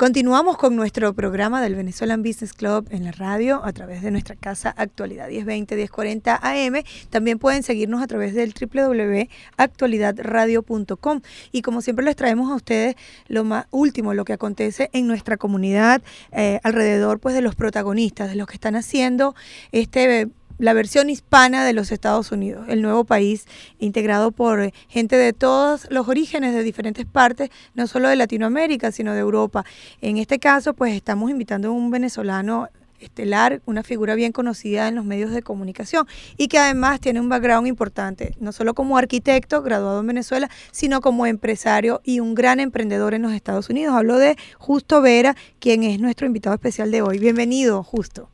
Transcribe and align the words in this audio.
Continuamos 0.00 0.56
con 0.56 0.74
nuestro 0.76 1.12
programa 1.12 1.60
del 1.60 1.74
Venezuelan 1.74 2.22
Business 2.22 2.54
Club 2.54 2.88
en 2.90 3.04
la 3.04 3.12
radio 3.12 3.62
a 3.62 3.70
través 3.74 4.00
de 4.00 4.10
nuestra 4.10 4.34
casa 4.34 4.74
Actualidad 4.78 5.28
1020 5.28 5.76
1040 5.76 6.40
AM. 6.42 6.82
También 7.10 7.38
pueden 7.38 7.62
seguirnos 7.62 8.02
a 8.02 8.06
través 8.06 8.32
del 8.32 8.54
www.actualidadradio.com 8.58 11.20
y 11.52 11.60
como 11.60 11.82
siempre 11.82 12.02
les 12.02 12.16
traemos 12.16 12.50
a 12.50 12.54
ustedes 12.54 12.96
lo 13.28 13.44
más 13.44 13.66
último, 13.72 14.14
lo 14.14 14.24
que 14.24 14.32
acontece 14.32 14.88
en 14.94 15.06
nuestra 15.06 15.36
comunidad 15.36 16.00
eh, 16.32 16.60
alrededor 16.62 17.20
pues 17.20 17.34
de 17.34 17.42
los 17.42 17.54
protagonistas, 17.54 18.30
de 18.30 18.36
los 18.36 18.46
que 18.46 18.54
están 18.54 18.76
haciendo 18.76 19.34
este 19.70 20.30
la 20.60 20.74
versión 20.74 21.08
hispana 21.08 21.64
de 21.64 21.72
los 21.72 21.90
Estados 21.90 22.32
Unidos, 22.32 22.66
el 22.68 22.82
nuevo 22.82 23.04
país 23.04 23.46
integrado 23.78 24.30
por 24.30 24.72
gente 24.88 25.16
de 25.16 25.32
todos 25.32 25.86
los 25.90 26.06
orígenes 26.06 26.54
de 26.54 26.62
diferentes 26.62 27.06
partes, 27.06 27.50
no 27.74 27.86
solo 27.86 28.08
de 28.08 28.16
Latinoamérica, 28.16 28.92
sino 28.92 29.14
de 29.14 29.20
Europa. 29.20 29.64
En 30.02 30.18
este 30.18 30.38
caso, 30.38 30.74
pues 30.74 30.94
estamos 30.94 31.30
invitando 31.30 31.68
a 31.68 31.72
un 31.72 31.90
venezolano 31.90 32.68
estelar, 33.00 33.62
una 33.64 33.82
figura 33.82 34.14
bien 34.14 34.32
conocida 34.32 34.86
en 34.86 34.94
los 34.94 35.06
medios 35.06 35.30
de 35.30 35.40
comunicación 35.40 36.06
y 36.36 36.48
que 36.48 36.58
además 36.58 37.00
tiene 37.00 37.20
un 37.20 37.30
background 37.30 37.66
importante, 37.66 38.34
no 38.38 38.52
solo 38.52 38.74
como 38.74 38.98
arquitecto 38.98 39.62
graduado 39.62 40.00
en 40.00 40.08
Venezuela, 40.08 40.50
sino 40.70 41.00
como 41.00 41.24
empresario 41.24 42.02
y 42.04 42.20
un 42.20 42.34
gran 42.34 42.60
emprendedor 42.60 43.14
en 43.14 43.22
los 43.22 43.32
Estados 43.32 43.70
Unidos. 43.70 43.94
Hablo 43.94 44.18
de 44.18 44.36
Justo 44.58 45.00
Vera, 45.00 45.34
quien 45.58 45.82
es 45.82 45.98
nuestro 45.98 46.26
invitado 46.26 46.54
especial 46.54 46.90
de 46.90 47.00
hoy. 47.00 47.18
Bienvenido, 47.18 47.82
Justo. 47.82 48.28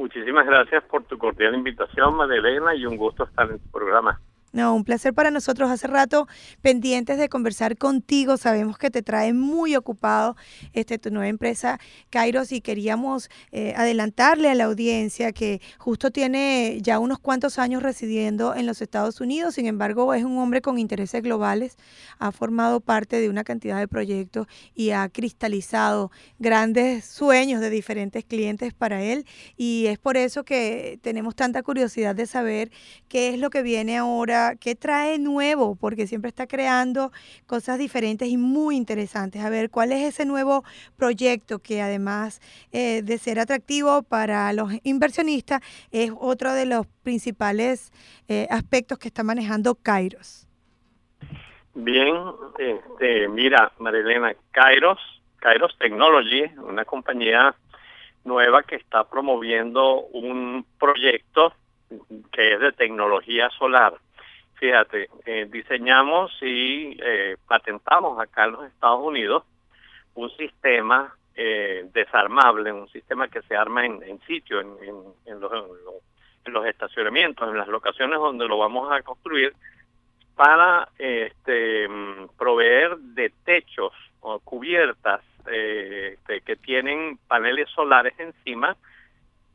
Muchísimas 0.00 0.46
gracias 0.46 0.82
por 0.84 1.04
tu 1.04 1.18
cordial 1.18 1.54
invitación, 1.54 2.16
Madelena, 2.16 2.74
y 2.74 2.86
un 2.86 2.96
gusto 2.96 3.24
estar 3.24 3.50
en 3.50 3.58
tu 3.58 3.70
programa. 3.70 4.18
No, 4.52 4.74
un 4.74 4.82
placer 4.82 5.14
para 5.14 5.30
nosotros. 5.30 5.70
Hace 5.70 5.86
rato 5.86 6.26
pendientes 6.60 7.18
de 7.18 7.28
conversar 7.28 7.76
contigo. 7.76 8.36
Sabemos 8.36 8.78
que 8.78 8.90
te 8.90 9.00
trae 9.00 9.32
muy 9.32 9.76
ocupado 9.76 10.36
este, 10.72 10.98
tu 10.98 11.10
nueva 11.10 11.28
empresa, 11.28 11.78
Kairos, 12.10 12.50
y 12.50 12.60
queríamos 12.60 13.30
eh, 13.52 13.74
adelantarle 13.76 14.50
a 14.50 14.56
la 14.56 14.64
audiencia 14.64 15.30
que 15.30 15.60
justo 15.78 16.10
tiene 16.10 16.78
ya 16.82 16.98
unos 16.98 17.20
cuantos 17.20 17.60
años 17.60 17.80
residiendo 17.84 18.56
en 18.56 18.66
los 18.66 18.82
Estados 18.82 19.20
Unidos. 19.20 19.54
Sin 19.54 19.66
embargo, 19.66 20.14
es 20.14 20.24
un 20.24 20.36
hombre 20.38 20.62
con 20.62 20.80
intereses 20.80 21.22
globales. 21.22 21.76
Ha 22.18 22.32
formado 22.32 22.80
parte 22.80 23.20
de 23.20 23.28
una 23.28 23.44
cantidad 23.44 23.78
de 23.78 23.86
proyectos 23.86 24.48
y 24.74 24.90
ha 24.90 25.08
cristalizado 25.10 26.10
grandes 26.40 27.04
sueños 27.04 27.60
de 27.60 27.70
diferentes 27.70 28.24
clientes 28.24 28.74
para 28.74 29.00
él. 29.00 29.26
Y 29.56 29.86
es 29.86 29.98
por 30.00 30.16
eso 30.16 30.44
que 30.44 30.98
tenemos 31.02 31.36
tanta 31.36 31.62
curiosidad 31.62 32.16
de 32.16 32.26
saber 32.26 32.72
qué 33.06 33.28
es 33.28 33.38
lo 33.38 33.50
que 33.50 33.62
viene 33.62 33.96
ahora 33.96 34.39
qué 34.60 34.74
trae 34.74 35.18
nuevo, 35.18 35.76
porque 35.76 36.06
siempre 36.06 36.28
está 36.28 36.46
creando 36.46 37.12
cosas 37.46 37.78
diferentes 37.78 38.28
y 38.28 38.36
muy 38.36 38.76
interesantes. 38.76 39.42
A 39.42 39.50
ver, 39.50 39.70
¿cuál 39.70 39.92
es 39.92 40.02
ese 40.02 40.24
nuevo 40.24 40.64
proyecto 40.96 41.58
que 41.58 41.82
además 41.82 42.40
eh, 42.72 43.02
de 43.02 43.18
ser 43.18 43.38
atractivo 43.38 44.02
para 44.02 44.52
los 44.52 44.72
inversionistas, 44.82 45.60
es 45.90 46.10
otro 46.18 46.52
de 46.52 46.66
los 46.66 46.86
principales 47.02 47.92
eh, 48.28 48.46
aspectos 48.50 48.98
que 48.98 49.08
está 49.08 49.22
manejando 49.22 49.74
Kairos? 49.74 50.46
Bien, 51.74 52.14
este, 52.58 53.28
mira, 53.28 53.72
Marilena, 53.78 54.34
Kairos, 54.50 54.98
Kairos 55.36 55.76
Technology, 55.78 56.44
una 56.58 56.84
compañía 56.84 57.54
nueva 58.24 58.62
que 58.62 58.76
está 58.76 59.04
promoviendo 59.04 60.02
un 60.12 60.66
proyecto 60.78 61.54
que 62.32 62.54
es 62.54 62.60
de 62.60 62.72
tecnología 62.72 63.50
solar. 63.50 63.94
Fíjate, 64.60 65.08
eh, 65.24 65.48
diseñamos 65.50 66.30
y 66.42 66.94
eh, 67.02 67.38
patentamos 67.48 68.20
acá 68.20 68.44
en 68.44 68.52
los 68.52 68.66
Estados 68.66 69.02
Unidos 69.02 69.42
un 70.14 70.28
sistema 70.36 71.16
eh, 71.34 71.88
desarmable, 71.94 72.70
un 72.70 72.86
sistema 72.90 73.28
que 73.28 73.40
se 73.40 73.56
arma 73.56 73.86
en, 73.86 74.20
sitio, 74.26 74.60
en, 74.60 74.68
los, 75.40 75.50
en, 76.44 76.52
los, 76.52 76.66
estacionamientos, 76.66 77.48
en 77.48 77.56
las 77.56 77.68
locaciones 77.68 78.18
donde 78.18 78.46
lo 78.46 78.58
vamos 78.58 78.92
a 78.92 79.00
construir, 79.00 79.54
para 80.36 80.90
este, 80.98 81.88
proveer 82.36 82.98
de 82.98 83.32
techos 83.42 83.94
o 84.20 84.40
cubiertas 84.40 85.22
este, 85.46 86.42
que 86.42 86.56
tienen 86.56 87.18
paneles 87.28 87.70
solares 87.70 88.12
encima 88.20 88.76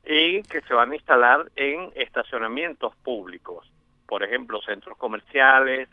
y 0.04 0.42
que 0.42 0.62
se 0.62 0.74
van 0.74 0.94
a 0.94 0.96
instalar 0.96 1.46
en 1.56 1.92
estacionamientos 1.94 2.96
públicos 3.04 3.70
por 4.08 4.24
ejemplo, 4.24 4.62
centros 4.62 4.98
comerciales, 4.98 5.90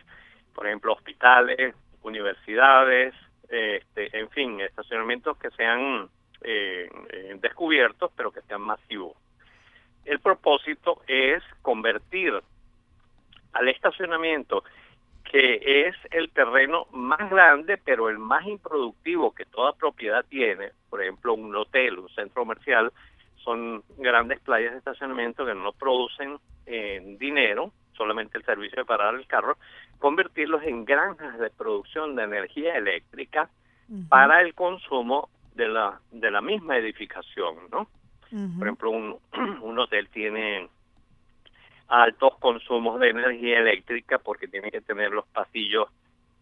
por 0.54 0.66
ejemplo, 0.66 0.92
hospitales, 0.92 1.74
universidades, 2.02 3.14
este, 3.48 4.16
en 4.18 4.28
fin, 4.30 4.60
estacionamientos 4.60 5.36
que 5.38 5.50
sean 5.50 6.08
eh, 6.42 6.88
eh, 7.10 7.36
descubiertos, 7.40 8.10
pero 8.16 8.30
que 8.32 8.42
sean 8.42 8.62
masivos. 8.62 9.16
El 10.04 10.18
propósito 10.20 11.02
es 11.06 11.42
convertir 11.60 12.42
al 13.52 13.68
estacionamiento, 13.68 14.64
que 15.30 15.86
es 15.86 15.96
el 16.10 16.30
terreno 16.30 16.86
más 16.92 17.30
grande, 17.30 17.78
pero 17.78 18.08
el 18.08 18.18
más 18.18 18.46
improductivo 18.46 19.32
que 19.34 19.44
toda 19.44 19.72
propiedad 19.72 20.24
tiene, 20.28 20.70
por 20.90 21.02
ejemplo, 21.02 21.34
un 21.34 21.54
hotel, 21.54 21.98
un 21.98 22.08
centro 22.08 22.42
comercial, 22.42 22.92
son 23.36 23.82
grandes 23.98 24.40
playas 24.40 24.72
de 24.72 24.78
estacionamiento 24.78 25.44
que 25.44 25.54
no 25.54 25.72
producen 25.72 26.38
eh, 26.66 27.16
dinero, 27.18 27.72
solamente 28.02 28.36
el 28.36 28.44
servicio 28.44 28.82
de 28.82 28.84
parar 28.84 29.14
el 29.14 29.26
carro, 29.26 29.56
convertirlos 29.98 30.62
en 30.64 30.84
granjas 30.84 31.38
de 31.38 31.50
producción 31.50 32.16
de 32.16 32.24
energía 32.24 32.74
eléctrica 32.74 33.48
para 34.08 34.40
el 34.40 34.54
consumo 34.54 35.28
de 35.54 35.68
la, 35.68 36.00
de 36.10 36.30
la 36.30 36.40
misma 36.40 36.76
edificación, 36.78 37.54
¿no? 37.70 37.88
Por 38.58 38.66
ejemplo, 38.66 38.90
un, 38.90 39.18
un 39.62 39.78
hotel 39.78 40.08
tiene 40.08 40.68
altos 41.88 42.38
consumos 42.38 42.98
de 42.98 43.10
energía 43.10 43.58
eléctrica 43.58 44.18
porque 44.18 44.48
tiene 44.48 44.70
que 44.70 44.80
tener 44.80 45.10
los 45.10 45.26
pasillos 45.26 45.88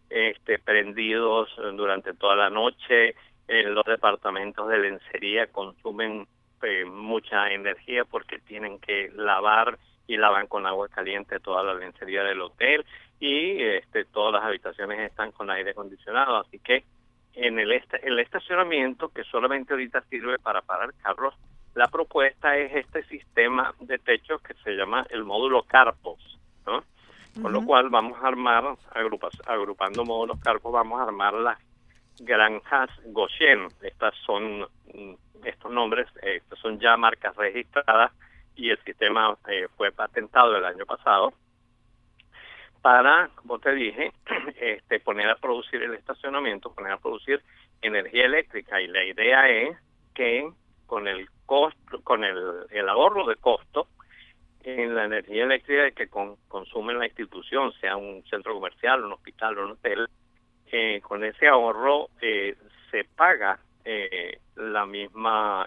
este, 0.09 0.57
prendidos 0.59 1.49
durante 1.75 2.13
toda 2.13 2.35
la 2.35 2.49
noche. 2.49 3.15
En 3.47 3.75
los 3.75 3.83
departamentos 3.85 4.67
de 4.69 4.77
lencería 4.77 5.47
consumen 5.47 6.25
eh, 6.63 6.85
mucha 6.85 7.51
energía 7.51 8.05
porque 8.05 8.39
tienen 8.39 8.79
que 8.79 9.11
lavar 9.13 9.77
y 10.11 10.17
lavan 10.17 10.47
con 10.47 10.65
agua 10.65 10.89
caliente 10.89 11.39
toda 11.39 11.63
la 11.63 11.73
lencería 11.73 12.21
del 12.23 12.41
hotel 12.41 12.85
y 13.17 13.63
este, 13.63 14.03
todas 14.03 14.33
las 14.33 14.43
habitaciones 14.43 14.99
están 14.99 15.31
con 15.31 15.49
aire 15.49 15.71
acondicionado, 15.71 16.35
así 16.37 16.59
que 16.59 16.83
en 17.33 17.59
el, 17.59 17.71
el 17.71 18.19
estacionamiento 18.19 19.07
que 19.07 19.23
solamente 19.23 19.71
ahorita 19.71 20.01
sirve 20.09 20.37
para 20.37 20.61
parar 20.61 20.93
carros, 21.01 21.33
la 21.75 21.87
propuesta 21.87 22.57
es 22.57 22.75
este 22.75 23.03
sistema 23.03 23.73
de 23.79 23.99
techos 23.99 24.41
que 24.41 24.53
se 24.55 24.71
llama 24.71 25.07
el 25.09 25.23
módulo 25.23 25.63
Carpos, 25.63 26.19
¿no? 26.65 26.83
Con 27.41 27.53
lo 27.53 27.63
cual 27.63 27.89
vamos 27.89 28.21
a 28.21 28.27
armar, 28.27 28.75
agrupas, 28.93 29.31
agrupando 29.47 30.03
módulos 30.03 30.41
Carpos, 30.41 30.73
vamos 30.73 30.99
a 30.99 31.03
armar 31.03 31.33
las 31.35 31.57
granjas 32.19 32.89
Goshen. 33.05 33.69
Estas 33.81 34.13
son, 34.25 34.67
mm, 34.93 35.13
estos 35.45 35.71
nombres, 35.71 36.09
estos 36.21 36.59
son 36.59 36.77
ya 36.81 36.97
marcas 36.97 37.33
registradas 37.37 38.11
y 38.55 38.69
el 38.69 38.77
sistema 38.83 39.37
eh, 39.47 39.67
fue 39.77 39.91
patentado 39.91 40.55
el 40.55 40.65
año 40.65 40.85
pasado 40.85 41.33
para, 42.81 43.29
como 43.35 43.59
te 43.59 43.73
dije, 43.73 44.11
este, 44.59 44.99
poner 44.99 45.29
a 45.29 45.35
producir 45.35 45.81
el 45.83 45.93
estacionamiento, 45.93 46.73
poner 46.73 46.93
a 46.93 46.97
producir 46.97 47.41
energía 47.81 48.25
eléctrica 48.25 48.81
y 48.81 48.87
la 48.87 49.03
idea 49.03 49.49
es 49.49 49.77
que 50.13 50.51
con 50.85 51.07
el 51.07 51.29
costo, 51.45 52.01
con 52.03 52.23
el, 52.23 52.65
el 52.69 52.89
ahorro 52.89 53.25
de 53.25 53.35
costo 53.35 53.87
en 54.63 54.93
la 54.93 55.05
energía 55.05 55.43
eléctrica 55.43 55.91
que 55.91 56.07
consume 56.07 56.93
la 56.93 57.05
institución, 57.05 57.71
sea 57.79 57.97
un 57.97 58.23
centro 58.29 58.53
comercial, 58.53 59.03
un 59.03 59.13
hospital 59.13 59.57
o 59.57 59.65
un 59.65 59.71
hotel, 59.71 60.07
eh, 60.71 61.01
con 61.01 61.23
ese 61.23 61.47
ahorro 61.47 62.09
eh, 62.21 62.55
se 62.89 63.03
paga 63.03 63.59
la 64.55 64.85
misma 64.85 65.65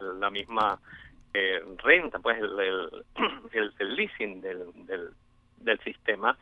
la 0.00 0.30
misma 0.30 0.78
eh, 1.38 1.60
renta, 1.78 2.18
pues 2.18 2.38
el, 3.52 3.72
el, 3.78 3.94
leasing 3.94 4.40
del, 4.40 4.72
del, 4.86 5.80
sistema 5.84 6.36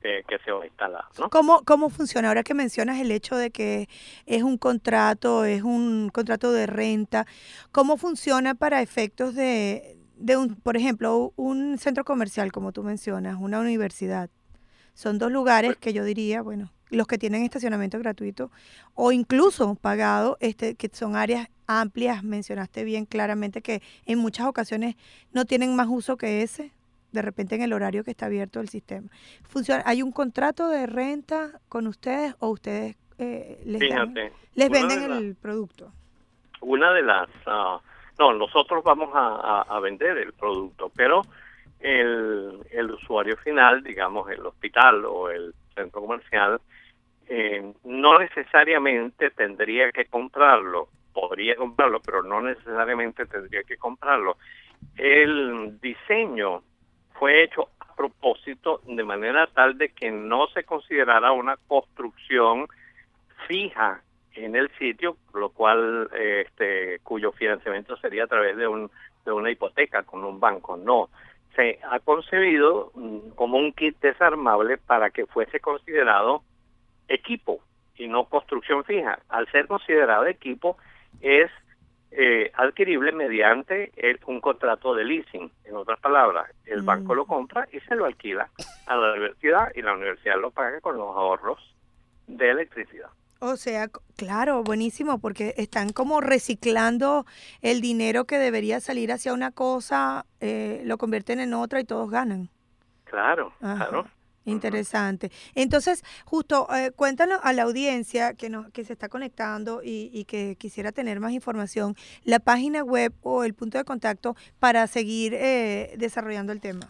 que 0.00 0.38
se 0.42 0.50
va 0.50 0.62
a 0.62 0.66
instalar. 0.66 1.04
¿no? 1.18 1.28
¿Cómo, 1.28 1.62
¿Cómo 1.66 1.90
funciona? 1.90 2.28
Ahora 2.28 2.42
que 2.42 2.54
mencionas 2.54 2.98
el 2.98 3.10
hecho 3.10 3.36
de 3.36 3.50
que 3.50 3.86
es 4.24 4.42
un 4.42 4.56
contrato, 4.56 5.44
es 5.44 5.62
un 5.62 6.08
contrato 6.08 6.52
de 6.52 6.66
renta, 6.66 7.26
¿cómo 7.70 7.98
funciona 7.98 8.54
para 8.54 8.80
efectos 8.80 9.34
de, 9.34 9.98
de 10.16 10.38
un, 10.38 10.56
por 10.56 10.78
ejemplo, 10.78 11.34
un 11.36 11.76
centro 11.76 12.04
comercial, 12.04 12.50
como 12.50 12.72
tú 12.72 12.82
mencionas, 12.82 13.36
una 13.38 13.60
universidad? 13.60 14.30
Son 14.94 15.18
dos 15.18 15.30
lugares 15.30 15.76
que 15.76 15.92
yo 15.92 16.02
diría, 16.02 16.40
bueno, 16.40 16.72
los 16.90 17.06
que 17.06 17.18
tienen 17.18 17.42
estacionamiento 17.42 17.98
gratuito 17.98 18.50
o 18.94 19.12
incluso 19.12 19.74
pagado, 19.76 20.36
este, 20.40 20.74
que 20.74 20.88
son 20.92 21.16
áreas 21.16 21.48
amplias, 21.66 22.24
mencionaste 22.24 22.84
bien 22.84 23.06
claramente 23.06 23.62
que 23.62 23.82
en 24.06 24.18
muchas 24.18 24.46
ocasiones 24.46 24.96
no 25.32 25.44
tienen 25.44 25.76
más 25.76 25.86
uso 25.88 26.16
que 26.16 26.42
ese, 26.42 26.72
de 27.12 27.22
repente 27.22 27.54
en 27.54 27.62
el 27.62 27.72
horario 27.72 28.04
que 28.04 28.10
está 28.10 28.26
abierto 28.26 28.60
el 28.60 28.68
sistema. 28.68 29.08
Funciona, 29.48 29.82
¿Hay 29.86 30.02
un 30.02 30.12
contrato 30.12 30.68
de 30.68 30.86
renta 30.86 31.60
con 31.68 31.86
ustedes 31.86 32.34
o 32.40 32.48
ustedes 32.50 32.96
eh, 33.18 33.60
les, 33.64 33.80
les 34.54 34.70
venden 34.70 35.12
el 35.12 35.36
producto? 35.36 35.92
Una 36.60 36.92
de 36.92 37.02
las... 37.02 37.28
Ah, 37.46 37.80
no, 38.18 38.34
nosotros 38.34 38.84
vamos 38.84 39.08
a, 39.14 39.80
vender 39.80 40.18
el 40.18 40.34
producto, 40.34 40.92
pero 40.94 41.22
el, 41.80 42.58
el 42.70 42.90
usuario 42.90 43.34
final, 43.38 43.82
digamos 43.82 44.30
el 44.30 44.44
hospital 44.44 45.06
o 45.06 45.30
el 45.30 45.54
centro 45.74 46.02
comercial, 46.02 46.60
eh, 47.32 47.74
no 47.84 48.18
necesariamente 48.18 49.30
tendría 49.30 49.92
que 49.92 50.06
comprarlo, 50.06 50.88
podría 51.12 51.54
comprarlo, 51.54 52.00
pero 52.00 52.24
no 52.24 52.42
necesariamente 52.42 53.24
tendría 53.26 53.62
que 53.62 53.76
comprarlo. 53.76 54.36
El 54.96 55.78
diseño 55.80 56.64
fue 57.16 57.44
hecho 57.44 57.68
a 57.78 57.94
propósito 57.94 58.80
de 58.84 59.04
manera 59.04 59.46
tal 59.46 59.78
de 59.78 59.90
que 59.90 60.10
no 60.10 60.48
se 60.48 60.64
considerara 60.64 61.30
una 61.30 61.56
construcción 61.68 62.66
fija 63.46 64.02
en 64.34 64.56
el 64.56 64.68
sitio, 64.76 65.16
lo 65.32 65.50
cual 65.50 66.10
este 66.12 66.98
cuyo 67.04 67.30
financiamiento 67.30 67.96
sería 67.98 68.24
a 68.24 68.26
través 68.26 68.56
de 68.56 68.66
un 68.66 68.90
de 69.24 69.30
una 69.30 69.52
hipoteca 69.52 70.02
con 70.02 70.24
un 70.24 70.40
banco, 70.40 70.76
no. 70.76 71.10
Se 71.54 71.78
ha 71.88 72.00
concebido 72.00 72.90
mm, 72.94 73.30
como 73.36 73.58
un 73.58 73.72
kit 73.72 74.00
desarmable 74.00 74.78
para 74.78 75.10
que 75.10 75.26
fuese 75.26 75.60
considerado 75.60 76.42
equipo 77.10 77.60
y 77.96 78.08
no 78.08 78.24
construcción 78.24 78.84
fija. 78.84 79.18
Al 79.28 79.50
ser 79.50 79.66
considerado 79.66 80.26
equipo 80.26 80.78
es 81.20 81.50
eh, 82.12 82.50
adquirible 82.54 83.12
mediante 83.12 83.92
un 84.26 84.40
contrato 84.40 84.94
de 84.94 85.04
leasing. 85.04 85.50
En 85.64 85.76
otras 85.76 86.00
palabras, 86.00 86.50
el 86.64 86.82
banco 86.82 87.14
lo 87.14 87.24
mm. 87.24 87.28
compra 87.28 87.68
y 87.72 87.80
se 87.80 87.94
lo 87.94 88.06
alquila 88.06 88.48
a 88.86 88.96
la 88.96 89.12
universidad 89.12 89.70
y 89.74 89.82
la 89.82 89.94
universidad 89.94 90.40
lo 90.40 90.50
paga 90.50 90.80
con 90.80 90.96
los 90.96 91.14
ahorros 91.16 91.58
de 92.26 92.50
electricidad. 92.50 93.10
O 93.42 93.56
sea, 93.56 93.88
claro, 94.16 94.62
buenísimo, 94.62 95.18
porque 95.18 95.54
están 95.56 95.90
como 95.90 96.20
reciclando 96.20 97.24
el 97.62 97.80
dinero 97.80 98.26
que 98.26 98.38
debería 98.38 98.80
salir 98.80 99.12
hacia 99.12 99.32
una 99.32 99.50
cosa, 99.50 100.26
eh, 100.40 100.82
lo 100.84 100.98
convierten 100.98 101.40
en 101.40 101.54
otra 101.54 101.80
y 101.80 101.84
todos 101.84 102.10
ganan. 102.10 102.50
Claro, 103.04 103.52
claro. 103.58 104.06
Interesante. 104.44 105.30
Entonces, 105.54 106.02
justo, 106.24 106.66
eh, 106.74 106.90
cuéntanos 106.96 107.40
a 107.42 107.52
la 107.52 107.62
audiencia 107.62 108.34
que, 108.34 108.48
nos, 108.48 108.70
que 108.72 108.84
se 108.84 108.94
está 108.94 109.08
conectando 109.08 109.80
y, 109.82 110.24
que 110.24 110.56
quisiera 110.58 110.92
tener 110.92 111.20
más 111.20 111.32
información, 111.32 111.94
la 112.24 112.38
página 112.38 112.82
web 112.82 113.12
o 113.22 113.44
el 113.44 113.54
punto 113.54 113.78
de 113.78 113.84
contacto 113.84 114.34
para 114.58 114.86
seguir 114.86 115.34
eh, 115.34 115.94
desarrollando 115.96 116.52
el 116.52 116.60
tema. 116.60 116.80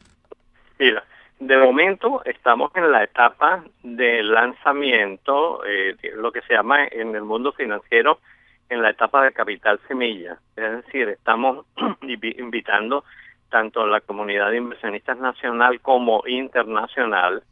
Mira, 0.79 1.05
de 1.41 1.57
momento 1.57 2.23
estamos 2.25 2.71
en 2.77 2.93
la 2.93 3.03
etapa 3.03 3.65
de 3.83 4.23
lanzamiento, 4.23 5.65
eh, 5.65 5.97
lo 6.17 6.31
que 6.33 6.43
se 6.43 6.55
llama 6.55 6.87
en 6.87 7.15
el 7.15 7.23
mundo 7.23 7.53
financiero, 7.53 8.21
en 8.69 8.83
la 8.83 8.91
etapa 8.91 9.25
de 9.25 9.33
capital 9.33 9.81
semilla. 9.89 10.39
Es 10.57 10.85
decir, 10.85 11.09
estamos 11.09 11.67
invitando 12.03 13.05
tanto 13.51 13.87
la 13.87 14.01
comunidad 14.01 14.51
de 14.51 14.59
inversionistas 14.59 15.19
nacional 15.19 15.81
como 15.81 16.23
internacional, 16.27 17.43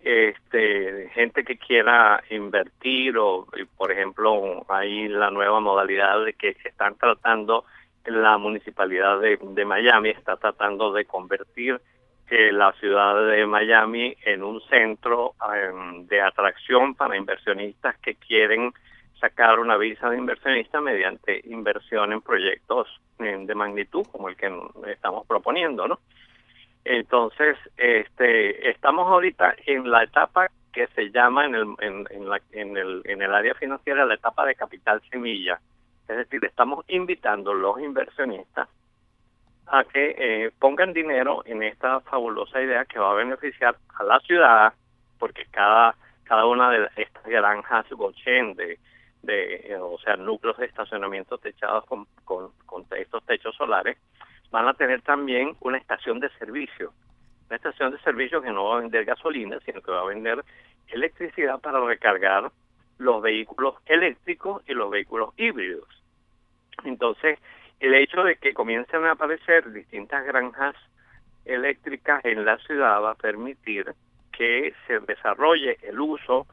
este, 0.00 1.08
gente 1.14 1.44
que 1.44 1.56
quiera 1.56 2.22
invertir 2.30 3.16
o, 3.16 3.46
por 3.76 3.92
ejemplo, 3.92 4.64
hay 4.68 5.08
la 5.08 5.30
nueva 5.30 5.60
modalidad 5.60 6.24
de 6.24 6.34
que 6.34 6.56
están 6.64 6.96
tratando 6.96 7.64
la 8.04 8.36
municipalidad 8.36 9.20
de, 9.20 9.64
Miami 9.64 10.10
está 10.10 10.36
tratando 10.36 10.92
de 10.92 11.06
convertir 11.06 11.80
eh, 12.30 12.52
la 12.52 12.72
ciudad 12.74 13.26
de 13.28 13.46
Miami 13.46 14.14
en 14.24 14.42
un 14.42 14.60
centro 14.68 15.34
em, 15.54 16.06
de 16.06 16.20
atracción 16.20 16.94
para 16.94 17.16
inversionistas 17.16 17.96
que 17.98 18.16
quieren 18.16 18.72
sacar 19.20 19.58
una 19.58 19.76
visa 19.76 20.10
de 20.10 20.18
inversionista 20.18 20.80
mediante 20.80 21.40
inversión 21.44 22.12
en 22.12 22.20
proyectos 22.20 22.88
de 23.18 23.54
magnitud 23.54 24.06
como 24.10 24.28
el 24.28 24.36
que 24.36 24.52
estamos 24.88 25.26
proponiendo, 25.26 25.86
¿no? 25.86 25.98
Entonces, 26.84 27.56
este, 27.76 28.68
estamos 28.70 29.06
ahorita 29.08 29.54
en 29.66 29.90
la 29.90 30.04
etapa 30.04 30.48
que 30.72 30.86
se 30.88 31.10
llama 31.10 31.46
en 31.46 31.54
el, 31.54 31.74
en, 31.80 32.28
la, 32.28 32.40
en, 32.52 32.76
el, 32.76 33.00
en 33.04 33.22
el 33.22 33.32
área 33.32 33.54
financiera 33.54 34.04
la 34.04 34.14
etapa 34.14 34.44
de 34.44 34.54
capital 34.54 35.00
semilla. 35.10 35.58
Es 36.08 36.16
decir, 36.16 36.44
estamos 36.44 36.84
invitando 36.88 37.52
a 37.52 37.54
los 37.54 37.80
inversionistas 37.80 38.68
a 39.66 39.84
que 39.84 40.14
eh, 40.18 40.50
pongan 40.58 40.92
dinero 40.92 41.42
en 41.46 41.62
esta 41.62 42.00
fabulosa 42.00 42.60
idea 42.60 42.84
que 42.84 42.98
va 42.98 43.12
a 43.12 43.14
beneficiar 43.14 43.76
a 43.98 44.04
la 44.04 44.20
ciudad, 44.20 44.74
porque 45.18 45.46
cada, 45.50 45.94
cada 46.24 46.44
una 46.44 46.70
de 46.70 46.88
estas 46.96 47.24
granjas 47.24 47.88
Gochen 47.90 48.54
de 48.54 48.78
de, 49.24 49.54
eh, 49.54 49.76
o 49.76 49.98
sea, 49.98 50.16
núcleos 50.16 50.56
de 50.58 50.66
estacionamiento 50.66 51.38
techados 51.38 51.84
con, 51.86 52.06
con, 52.24 52.52
estos 52.96 53.24
techos 53.24 53.54
solares, 53.56 53.98
van 54.50 54.68
a 54.68 54.74
tener 54.74 55.02
también 55.02 55.56
una 55.60 55.78
estación 55.78 56.20
de 56.20 56.28
servicio. 56.38 56.92
Una 57.48 57.56
estación 57.56 57.90
de 57.92 57.98
servicio 57.98 58.40
que 58.40 58.50
no 58.50 58.64
va 58.64 58.76
a 58.76 58.80
vender 58.80 59.04
gasolina, 59.04 59.58
sino 59.64 59.80
que 59.80 59.90
va 59.90 60.02
a 60.02 60.06
vender 60.06 60.44
electricidad 60.88 61.60
para 61.60 61.84
recargar 61.84 62.50
los 62.98 63.22
vehículos 63.22 63.74
eléctricos 63.86 64.62
y 64.68 64.74
los 64.74 64.90
vehículos 64.90 65.34
híbridos. 65.36 65.88
Entonces, 66.84 67.38
el 67.80 67.94
hecho 67.94 68.22
de 68.22 68.36
que 68.36 68.54
comiencen 68.54 69.04
a 69.04 69.12
aparecer 69.12 69.72
distintas 69.72 70.24
granjas 70.24 70.76
eléctricas 71.44 72.24
en 72.24 72.44
la 72.44 72.58
ciudad 72.58 73.02
va 73.02 73.12
a 73.12 73.16
permitir 73.16 73.92
que 74.32 74.74
se 74.86 75.00
desarrolle 75.00 75.78
el 75.82 76.00
uso 76.00 76.46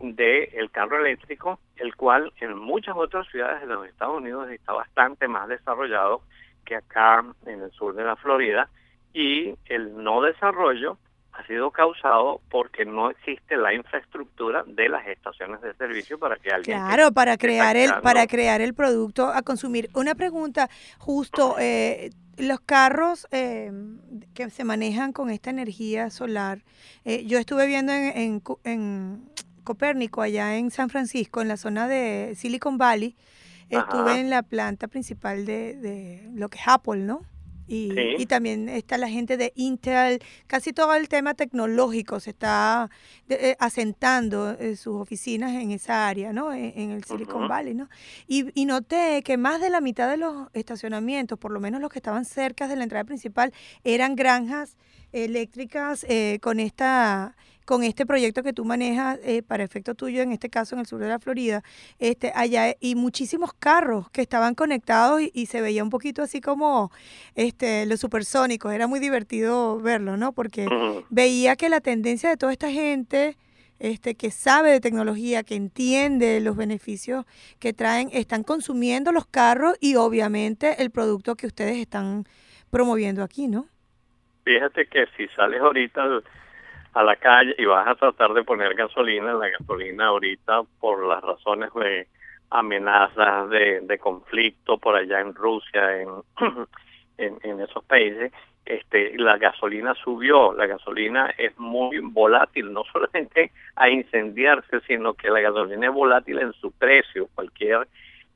del 0.00 0.48
el 0.52 0.70
carro 0.70 0.98
eléctrico, 0.98 1.58
el 1.76 1.94
cual 1.96 2.32
en 2.40 2.56
muchas 2.58 2.96
otras 2.96 3.26
ciudades 3.28 3.60
de 3.60 3.66
los 3.66 3.86
Estados 3.86 4.16
Unidos 4.16 4.50
está 4.50 4.72
bastante 4.72 5.28
más 5.28 5.48
desarrollado 5.48 6.22
que 6.64 6.76
acá 6.76 7.24
en 7.46 7.62
el 7.62 7.70
sur 7.72 7.94
de 7.94 8.04
la 8.04 8.16
Florida 8.16 8.68
y 9.12 9.54
el 9.66 10.02
no 10.02 10.22
desarrollo 10.22 10.98
ha 11.32 11.46
sido 11.46 11.70
causado 11.70 12.40
porque 12.50 12.84
no 12.84 13.10
existe 13.10 13.56
la 13.56 13.74
infraestructura 13.74 14.64
de 14.66 14.88
las 14.88 15.06
estaciones 15.06 15.60
de 15.62 15.74
servicio 15.74 16.18
para 16.18 16.36
que 16.36 16.50
alguien 16.50 16.78
claro 16.78 17.12
para 17.12 17.36
crear 17.36 17.76
el 17.76 17.92
para 18.02 18.26
crear 18.26 18.60
el 18.60 18.74
producto 18.74 19.28
a 19.28 19.42
consumir. 19.42 19.88
Una 19.94 20.14
pregunta 20.14 20.68
justo 20.98 21.56
eh, 21.58 22.10
los 22.36 22.60
carros 22.60 23.26
eh, 23.32 23.70
que 24.34 24.48
se 24.50 24.64
manejan 24.64 25.12
con 25.12 25.30
esta 25.30 25.50
energía 25.50 26.10
solar 26.10 26.62
eh, 27.04 27.24
yo 27.26 27.38
estuve 27.38 27.66
viendo 27.66 27.92
en, 27.92 28.42
en 28.64 29.28
Copérnico, 29.64 30.22
allá 30.22 30.56
en 30.56 30.70
San 30.70 30.90
Francisco, 30.90 31.42
en 31.42 31.48
la 31.48 31.56
zona 31.56 31.88
de 31.88 32.34
Silicon 32.36 32.78
Valley, 32.78 33.16
estuve 33.68 34.20
en 34.20 34.30
la 34.30 34.42
planta 34.42 34.88
principal 34.88 35.46
de, 35.46 36.28
lo 36.34 36.48
que 36.48 36.58
es 36.58 36.64
Apple, 36.66 36.98
¿no? 36.98 37.22
Y, 37.66 38.26
también 38.26 38.68
está 38.68 38.98
la 38.98 39.08
gente 39.08 39.38
de 39.38 39.54
Intel, 39.56 40.20
casi 40.46 40.74
todo 40.74 40.94
el 40.94 41.08
tema 41.08 41.32
tecnológico 41.32 42.20
se 42.20 42.30
está 42.30 42.90
eh, 43.30 43.56
asentando 43.58 44.54
en 44.58 44.76
sus 44.76 45.00
oficinas 45.00 45.52
en 45.52 45.70
esa 45.70 46.06
área, 46.06 46.34
¿no? 46.34 46.52
En, 46.52 46.90
el 46.90 47.04
Silicon 47.04 47.48
Valley, 47.48 47.72
¿no? 47.72 47.88
Y, 48.26 48.50
y, 48.54 48.66
noté 48.66 49.22
que 49.22 49.38
más 49.38 49.62
de 49.62 49.70
la 49.70 49.80
mitad 49.80 50.10
de 50.10 50.18
los 50.18 50.48
estacionamientos, 50.52 51.38
por 51.38 51.52
lo 51.52 51.60
menos 51.60 51.80
los 51.80 51.90
que 51.90 52.00
estaban 52.00 52.26
cerca 52.26 52.68
de 52.68 52.76
la 52.76 52.82
entrada 52.82 53.04
principal, 53.04 53.54
eran 53.82 54.14
granjas 54.14 54.76
eléctricas 55.14 56.04
eh, 56.08 56.38
con 56.42 56.60
esta 56.60 57.36
con 57.64 57.82
este 57.82 58.06
proyecto 58.06 58.42
que 58.42 58.52
tú 58.52 58.64
manejas 58.64 59.18
eh, 59.22 59.42
para 59.42 59.64
efecto 59.64 59.94
tuyo, 59.94 60.22
en 60.22 60.32
este 60.32 60.50
caso 60.50 60.74
en 60.74 60.80
el 60.80 60.86
sur 60.86 61.00
de 61.00 61.08
la 61.08 61.18
Florida, 61.18 61.62
este, 61.98 62.32
allá 62.34 62.74
y 62.80 62.94
muchísimos 62.94 63.52
carros 63.54 64.10
que 64.10 64.20
estaban 64.20 64.54
conectados 64.54 65.20
y, 65.32 65.46
se 65.46 65.60
veía 65.60 65.84
un 65.84 65.90
poquito 65.90 66.22
así 66.22 66.40
como 66.40 66.90
este, 67.34 67.86
los 67.86 68.00
supersónicos. 68.00 68.72
Era 68.72 68.86
muy 68.86 68.98
divertido 68.98 69.78
verlo, 69.78 70.16
¿no? 70.16 70.32
Porque 70.32 70.66
veía 71.10 71.54
que 71.54 71.68
la 71.68 71.80
tendencia 71.80 72.30
de 72.30 72.36
toda 72.36 72.50
esta 72.50 72.70
gente 72.70 73.36
este, 73.78 74.14
que 74.14 74.30
sabe 74.30 74.70
de 74.70 74.80
tecnología, 74.80 75.42
que 75.42 75.54
entiende 75.54 76.40
los 76.40 76.56
beneficios 76.56 77.26
que 77.58 77.72
traen, 77.72 78.08
están 78.12 78.42
consumiendo 78.42 79.12
los 79.12 79.26
carros 79.26 79.76
y 79.80 79.96
obviamente 79.96 80.82
el 80.82 80.90
producto 80.90 81.36
que 81.36 81.46
ustedes 81.46 81.76
están 81.76 82.24
promoviendo 82.70 83.22
aquí, 83.22 83.46
¿no? 83.46 83.66
Fíjate 84.44 84.86
que 84.86 85.06
si 85.16 85.26
sales 85.28 85.60
ahorita 85.60 86.22
a 86.94 87.02
la 87.02 87.16
calle 87.16 87.54
y 87.58 87.64
vas 87.64 87.86
a 87.86 87.94
tratar 87.96 88.32
de 88.34 88.44
poner 88.44 88.74
gasolina, 88.74 89.34
la 89.34 89.48
gasolina 89.48 90.06
ahorita 90.06 90.62
por 90.80 91.06
las 91.06 91.22
razones 91.22 91.70
de 91.74 92.06
amenazas 92.50 93.50
de, 93.50 93.80
de 93.80 93.98
conflicto 93.98 94.78
por 94.78 94.94
allá 94.94 95.20
en 95.20 95.34
Rusia, 95.34 96.00
en, 96.00 96.08
en, 97.18 97.60
esos 97.60 97.84
países, 97.84 98.32
este, 98.64 99.18
la 99.18 99.38
gasolina 99.38 99.94
subió, 99.94 100.52
la 100.52 100.66
gasolina 100.66 101.34
es 101.36 101.58
muy 101.58 101.98
volátil, 101.98 102.72
no 102.72 102.84
solamente 102.92 103.50
a 103.74 103.90
incendiarse, 103.90 104.80
sino 104.86 105.14
que 105.14 105.30
la 105.30 105.40
gasolina 105.40 105.88
es 105.88 105.92
volátil 105.92 106.38
en 106.38 106.52
su 106.54 106.70
precio, 106.72 107.28
cualquier 107.34 107.88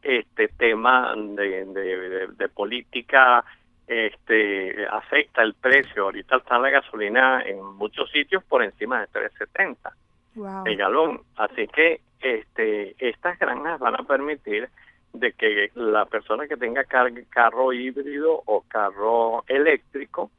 este 0.02 0.48
tema 0.48 1.14
de, 1.16 1.64
de, 1.64 2.28
de 2.36 2.48
política 2.48 3.44
este 3.88 4.86
afecta 4.86 5.42
el 5.42 5.54
precio. 5.54 6.04
Ahorita 6.04 6.36
está 6.36 6.58
la 6.58 6.70
gasolina 6.70 7.42
en 7.42 7.64
muchos 7.64 8.10
sitios 8.10 8.44
por 8.44 8.62
encima 8.62 9.00
de 9.00 9.08
3.70. 9.08 10.64
el 10.66 10.76
galón. 10.76 11.22
Así 11.36 11.66
que 11.68 12.00
este, 12.20 12.94
estas 12.98 13.38
granjas 13.38 13.80
van 13.80 13.94
a 13.94 14.04
permitir 14.04 14.68
de 15.12 15.32
que 15.32 15.70
la 15.74 16.04
persona 16.04 16.46
que 16.46 16.56
tenga 16.56 16.84
carro 16.84 17.72
híbrido 17.72 18.42
o 18.44 18.62
carro 18.68 19.44
eléctrico 19.48 20.30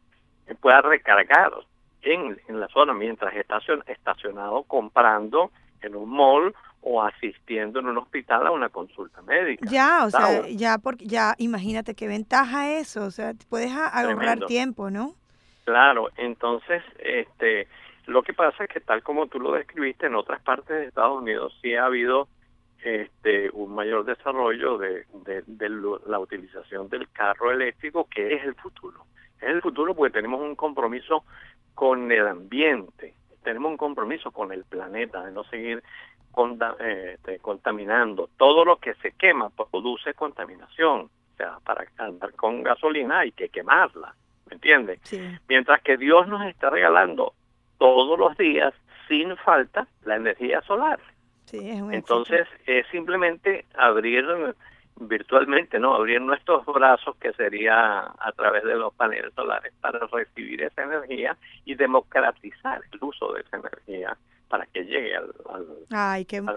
pueda 0.62 0.82
recargar 0.82 1.52
en, 2.02 2.40
en 2.48 2.60
la 2.60 2.68
zona 2.68 2.94
mientras 2.94 3.36
está 3.36 3.60
estacionado 3.88 4.64
comprando 4.64 5.52
en 5.82 5.96
un 5.96 6.10
mall 6.10 6.54
o 6.82 7.02
asistiendo 7.04 7.80
en 7.80 7.88
un 7.88 7.98
hospital 7.98 8.48
a 8.48 8.52
una 8.52 8.70
consulta 8.70 9.22
médica. 9.22 9.70
Ya, 9.70 10.06
o 10.06 10.10
sea, 10.10 10.48
ya 10.48 10.78
porque 10.78 11.06
ya 11.06 11.36
imagínate 11.38 11.96
qué 11.96 12.08
ventaja 12.08 12.72
eso, 12.72 13.04
o 13.04 13.12
sea, 13.12 13.34
puedes 13.50 13.72
ahorrar 13.72 14.40
tiempo, 14.46 14.90
¿no? 14.90 15.16
Claro, 15.66 16.10
entonces 16.18 16.82
este 17.00 17.68
lo 18.08 18.24
que 18.24 18.34
pasa 18.34 18.64
es 18.64 18.70
que 18.72 18.80
tal 18.80 19.04
como 19.04 19.28
tú 19.28 19.40
lo 19.40 19.52
describiste 19.52 20.08
en 20.08 20.16
otras 20.16 20.42
partes 20.42 20.70
de 20.70 20.86
Estados 20.86 21.22
Unidos 21.22 21.56
sí 21.62 21.76
ha 21.76 21.86
habido 21.86 22.28
este 22.84 23.52
un 23.52 23.76
mayor 23.76 24.04
desarrollo 24.06 24.78
de, 24.78 25.06
de, 25.14 25.70
la 26.08 26.18
utilización 26.18 26.90
del 26.90 27.08
carro 27.12 27.52
eléctrico 27.52 28.08
que 28.10 28.34
es 28.34 28.44
el 28.44 28.56
futuro. 28.56 29.06
Es 29.40 29.50
el 29.50 29.62
futuro 29.62 29.94
porque 29.94 30.14
tenemos 30.14 30.42
un 30.42 30.56
compromiso 30.56 31.24
con 31.76 32.12
el 32.12 32.28
ambiente, 32.28 33.14
tenemos 33.44 33.72
un 33.72 33.78
compromiso 33.78 34.32
con 34.32 34.52
el 34.52 34.64
planeta 34.64 35.24
de 35.24 35.32
no 35.32 35.44
seguir 35.44 35.84
contaminando. 37.42 38.30
Todo 38.38 38.66
lo 38.66 38.78
que 38.78 38.94
se 38.96 39.12
quema 39.14 39.50
produce 39.50 40.14
contaminación. 40.14 41.02
O 41.02 41.38
sea, 41.38 41.58
para 41.64 41.86
andar 41.98 42.34
con 42.34 42.64
gasolina 42.64 43.20
hay 43.20 43.32
que 43.32 43.50
quemarla, 43.50 44.14
¿me 44.48 44.56
entiendes? 44.56 45.00
Mientras 45.48 45.82
que 45.82 45.98
Dios 45.98 46.28
nos 46.28 46.46
está 46.46 46.70
regalando 46.70 47.34
todos 47.78 48.20
los 48.20 48.38
días, 48.38 48.74
sin 49.08 49.36
falta, 49.38 49.88
la 50.04 50.18
energía 50.18 50.62
solar. 50.62 51.00
Entonces, 51.52 52.48
es 52.66 52.86
simplemente 52.88 53.66
abrir 53.76 54.26
virtualmente, 55.00 55.80
¿no? 55.80 55.96
Abrir 55.96 56.22
nuestros 56.22 56.66
brazos, 56.66 57.16
que 57.18 57.32
sería 57.34 58.02
a 58.02 58.32
través 58.36 58.64
de 58.66 58.76
los 58.76 58.94
paneles 58.94 59.34
solares, 59.34 59.74
para 59.80 60.00
recibir 60.08 60.62
esa 60.62 60.84
energía 60.84 61.38
y 61.66 61.76
democratizar 61.76 62.82
el 62.92 63.00
uso 63.02 63.34
de 63.34 63.42
esa 63.42 63.58
energía 63.58 64.18
para 64.50 64.66
que 64.66 64.84
llegue 64.84 65.16
al, 65.16 65.32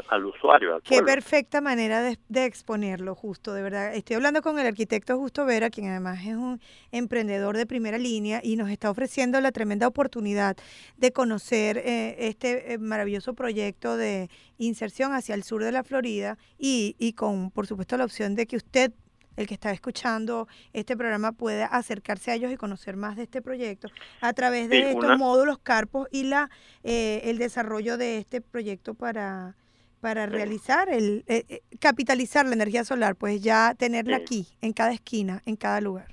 al, 0.08 0.24
usuario. 0.24 0.80
qué 0.82 1.02
perfecta 1.02 1.60
manera 1.60 2.02
de, 2.02 2.18
de, 2.28 2.46
exponerlo, 2.46 3.14
justo, 3.14 3.52
de 3.52 3.62
verdad. 3.62 3.94
Estoy 3.94 4.16
hablando 4.16 4.40
con 4.40 4.58
el 4.58 4.66
arquitecto 4.66 5.18
Justo 5.18 5.44
Vera, 5.44 5.68
quien 5.68 5.88
además 5.88 6.20
es 6.22 6.34
un 6.34 6.58
emprendedor 6.90 7.56
de 7.56 7.66
primera 7.66 7.98
línea 7.98 8.40
y 8.42 8.56
nos 8.56 8.70
está 8.70 8.90
ofreciendo 8.90 9.40
la 9.42 9.52
tremenda 9.52 9.86
oportunidad 9.86 10.56
de 10.96 11.12
conocer 11.12 11.76
eh, 11.78 12.16
este 12.28 12.72
eh, 12.72 12.78
maravilloso 12.78 13.34
proyecto 13.34 13.98
de 13.98 14.30
inserción 14.56 15.12
hacia 15.12 15.34
el 15.34 15.42
sur 15.42 15.62
de 15.62 15.72
la 15.72 15.84
Florida 15.84 16.38
y, 16.58 16.96
y 16.98 17.12
con, 17.12 17.50
por 17.50 17.66
supuesto, 17.66 17.98
la 17.98 18.06
opción 18.06 18.34
de 18.34 18.46
que 18.46 18.56
usted 18.56 18.92
el 19.36 19.46
que 19.46 19.54
está 19.54 19.70
escuchando 19.70 20.48
este 20.72 20.96
programa 20.96 21.32
pueda 21.32 21.66
acercarse 21.66 22.30
a 22.30 22.34
ellos 22.34 22.52
y 22.52 22.56
conocer 22.56 22.96
más 22.96 23.16
de 23.16 23.24
este 23.24 23.42
proyecto 23.42 23.88
a 24.20 24.32
través 24.32 24.68
de 24.68 24.90
estos 24.90 25.18
módulos 25.18 25.58
carpos 25.58 26.08
y 26.10 26.24
la 26.24 26.50
eh, 26.84 27.22
el 27.24 27.38
desarrollo 27.38 27.96
de 27.96 28.18
este 28.18 28.40
proyecto 28.40 28.94
para 28.94 29.54
para 30.00 30.26
realizar 30.26 30.88
el 30.88 31.24
eh, 31.28 31.44
eh, 31.48 31.60
capitalizar 31.80 32.44
la 32.46 32.54
energía 32.54 32.84
solar 32.84 33.14
pues 33.16 33.42
ya 33.42 33.74
tenerla 33.74 34.16
aquí 34.16 34.46
en 34.60 34.72
cada 34.72 34.92
esquina 34.92 35.42
en 35.46 35.56
cada 35.56 35.80
lugar. 35.80 36.08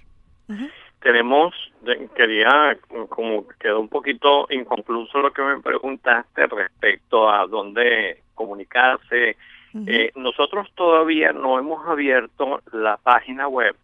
Tenemos 1.02 1.54
quería 2.16 2.78
como 3.10 3.48
quedó 3.60 3.80
un 3.80 3.90
poquito 3.90 4.48
inconcluso 4.50 5.20
lo 5.20 5.32
que 5.32 5.42
me 5.42 5.60
preguntaste 5.62 6.48
respecto 6.48 7.30
a 7.30 7.48
dónde 7.48 8.22
comunicarse 8.36 9.38
eh, 9.86 10.12
nosotros 10.16 10.68
todavía 10.76 11.32
no 11.32 11.60
hemos 11.60 11.88
abierto 11.88 12.62
la 12.72 12.98
página 12.98 13.48
web 13.48 13.76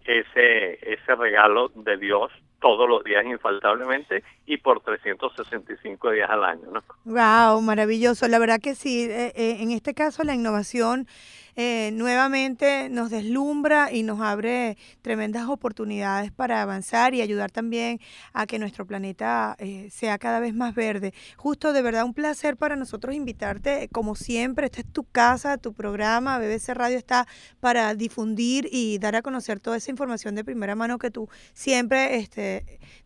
ese 0.03 0.93
ese 0.93 1.15
regalo 1.15 1.69
de 1.69 1.97
Dios 1.97 2.31
todos 2.61 2.87
los 2.87 3.03
días 3.03 3.25
infaltablemente 3.25 4.23
y 4.45 4.57
por 4.57 4.81
365 4.81 6.11
días 6.11 6.29
al 6.29 6.43
año, 6.43 6.67
¿no? 6.71 6.83
Wow, 7.05 7.61
maravilloso. 7.61 8.27
La 8.27 8.39
verdad 8.39 8.59
que 8.61 8.75
sí, 8.75 9.03
eh, 9.03 9.33
eh, 9.35 9.57
en 9.59 9.71
este 9.71 9.93
caso 9.93 10.23
la 10.23 10.35
innovación 10.35 11.07
eh, 11.55 11.91
nuevamente 11.93 12.89
nos 12.89 13.09
deslumbra 13.09 13.91
y 13.91 14.03
nos 14.03 14.21
abre 14.21 14.77
tremendas 15.01 15.49
oportunidades 15.49 16.31
para 16.31 16.61
avanzar 16.61 17.13
y 17.13 17.21
ayudar 17.21 17.51
también 17.51 17.99
a 18.33 18.45
que 18.45 18.59
nuestro 18.59 18.85
planeta 18.85 19.55
eh, 19.59 19.89
sea 19.91 20.17
cada 20.17 20.39
vez 20.39 20.53
más 20.53 20.73
verde. 20.75 21.13
Justo, 21.35 21.73
de 21.73 21.81
verdad, 21.81 22.05
un 22.05 22.13
placer 22.13 22.57
para 22.57 22.75
nosotros 22.75 23.15
invitarte. 23.15 23.89
Como 23.91 24.15
siempre, 24.15 24.67
esta 24.67 24.81
es 24.81 24.87
tu 24.91 25.03
casa, 25.03 25.57
tu 25.57 25.73
programa. 25.73 26.39
BBC 26.39 26.69
Radio 26.73 26.97
está 26.97 27.27
para 27.59 27.93
difundir 27.95 28.67
y 28.71 28.97
dar 28.99 29.15
a 29.15 29.21
conocer 29.21 29.59
toda 29.59 29.77
esa 29.77 29.91
información 29.91 30.35
de 30.35 30.45
primera 30.45 30.75
mano 30.75 30.97
que 30.97 31.11
tú 31.11 31.29
siempre 31.53 32.15
este, 32.17 32.50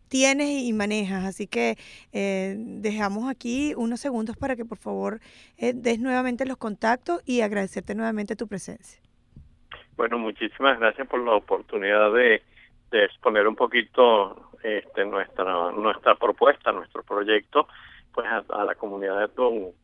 tienes 0.08 0.62
y 0.62 0.72
manejas. 0.72 1.24
Así 1.24 1.46
que 1.46 1.76
eh, 2.12 2.54
dejamos 2.58 3.28
aquí 3.28 3.74
unos 3.76 4.00
segundos 4.00 4.36
para 4.36 4.56
que 4.56 4.64
por 4.64 4.78
favor 4.78 5.20
eh, 5.58 5.72
des 5.74 5.98
nuevamente 5.98 6.46
los 6.46 6.56
contactos 6.56 7.22
y 7.26 7.40
agradecerte 7.40 7.94
nuevamente 7.94 8.36
tu 8.36 8.46
presencia. 8.46 9.00
Bueno, 9.96 10.18
muchísimas 10.18 10.78
gracias 10.78 11.08
por 11.08 11.20
la 11.24 11.32
oportunidad 11.32 12.12
de, 12.12 12.42
exponer 12.92 13.46
un 13.46 13.56
poquito 13.56 14.50
este, 14.62 15.04
nuestra 15.04 15.70
nuestra 15.72 16.14
propuesta, 16.14 16.72
nuestro 16.72 17.02
proyecto, 17.02 17.68
pues 18.12 18.26
a, 18.26 18.64
la 18.64 18.74
comunidad 18.74 19.20
de 19.20 19.28
tu 19.28 19.74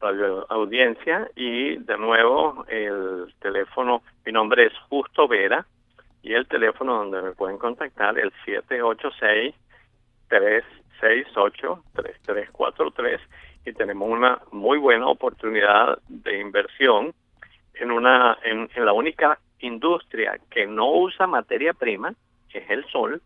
radio 0.00 0.44
audiencia 0.50 1.30
y 1.36 1.76
de 1.76 1.98
nuevo 1.98 2.64
el 2.68 3.32
teléfono, 3.40 4.02
mi 4.24 4.32
nombre 4.32 4.66
es 4.66 4.72
Justo 4.88 5.28
Vera, 5.28 5.66
y 6.28 6.34
el 6.34 6.46
teléfono 6.46 6.98
donde 6.98 7.22
me 7.22 7.32
pueden 7.32 7.56
contactar, 7.56 8.18
el 8.18 8.30
786-368-3343 10.28 13.18
y 13.64 13.72
tenemos 13.72 14.10
una 14.10 14.42
muy 14.52 14.76
buena 14.76 15.06
oportunidad 15.06 15.98
de 16.06 16.38
inversión 16.38 17.14
en 17.72 17.90
una 17.90 18.36
en, 18.44 18.68
la 18.76 18.92
única 18.92 19.38
industria 19.60 20.38
que 20.50 20.66
no 20.66 20.92
usa 20.92 21.26
materia 21.26 21.72
prima, 21.72 22.12
que 22.50 22.58
es 22.58 22.68
el 22.68 22.84
sol, 22.90 23.22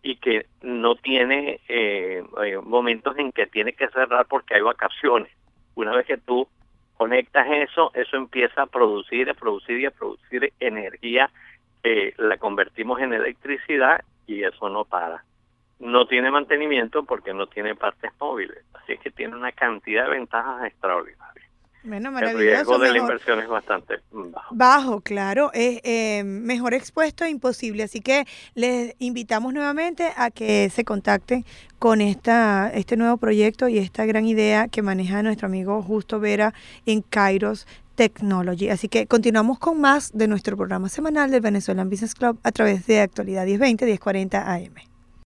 y 0.00 0.14
que 0.14 0.46
no 0.62 0.94
tiene 0.94 1.58
eh, 1.68 2.22
eh, 2.44 2.58
momentos 2.62 3.18
en 3.18 3.32
que 3.32 3.48
tiene 3.48 3.72
que 3.72 3.88
cerrar 3.88 4.26
porque 4.26 4.54
hay 4.54 4.62
vacaciones. 4.62 5.32
Una 5.74 5.96
vez 5.96 6.06
que 6.06 6.18
tú 6.18 6.46
conectas 6.96 7.48
eso, 7.50 7.90
eso 7.94 8.16
empieza 8.16 8.62
a 8.62 8.66
producir, 8.66 9.28
a 9.28 9.34
producir 9.34 9.80
y 9.80 9.86
a 9.86 9.90
producir 9.90 10.52
energía, 10.60 11.32
eh, 11.82 12.14
la 12.18 12.38
convertimos 12.38 13.00
en 13.00 13.12
electricidad 13.12 14.02
y 14.26 14.42
eso 14.44 14.68
no 14.68 14.84
para. 14.84 15.24
No 15.78 16.06
tiene 16.06 16.30
mantenimiento 16.30 17.04
porque 17.04 17.34
no 17.34 17.46
tiene 17.46 17.74
partes 17.74 18.10
móviles, 18.18 18.64
así 18.74 18.96
que 18.98 19.10
tiene 19.10 19.36
una 19.36 19.52
cantidad 19.52 20.04
de 20.04 20.10
ventajas 20.10 20.64
extraordinarias. 20.64 21.36
Bueno, 21.86 22.18
El 22.18 22.36
riesgo 22.36 22.78
de 22.78 22.90
la 22.90 22.98
inversión 22.98 23.38
es 23.38 23.46
bastante 23.46 24.00
bajo. 24.10 24.54
Bajo, 24.56 25.00
claro, 25.02 25.52
es 25.54 25.80
eh, 25.84 26.24
mejor 26.24 26.74
expuesto 26.74 27.24
e 27.24 27.30
imposible. 27.30 27.84
Así 27.84 28.00
que 28.00 28.24
les 28.54 28.96
invitamos 28.98 29.54
nuevamente 29.54 30.12
a 30.16 30.32
que 30.32 30.68
se 30.70 30.84
contacten 30.84 31.44
con 31.78 32.00
esta, 32.00 32.72
este 32.74 32.96
nuevo 32.96 33.18
proyecto 33.18 33.68
y 33.68 33.78
esta 33.78 34.04
gran 34.04 34.26
idea 34.26 34.66
que 34.66 34.82
maneja 34.82 35.22
nuestro 35.22 35.46
amigo 35.46 35.80
Justo 35.80 36.18
Vera 36.18 36.54
en 36.86 37.02
Kairos 37.02 37.68
Technology. 37.96 38.68
Así 38.68 38.88
que 38.88 39.06
continuamos 39.06 39.58
con 39.58 39.80
más 39.80 40.12
de 40.12 40.28
nuestro 40.28 40.56
programa 40.56 40.88
semanal 40.88 41.30
del 41.30 41.40
Venezuelan 41.40 41.90
Business 41.90 42.14
Club 42.14 42.38
a 42.44 42.52
través 42.52 42.86
de 42.86 43.00
Actualidad 43.00 43.44
1020, 43.44 43.86
1040 43.86 44.52
AM. 44.52 44.95